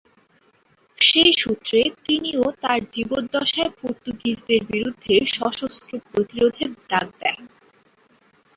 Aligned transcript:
সেই 0.99 1.31
সূত্রে 1.41 1.79
তিনিও 2.05 2.45
তার 2.61 2.79
জীবদ্দশায় 2.93 3.71
পর্তুগিজদের 3.79 4.61
বিরুদ্ধে 4.71 5.13
সশস্ত্র 5.35 5.91
প্রতিরোধের 6.07 6.69
ডাক 6.89 7.07
দেন। 7.19 7.39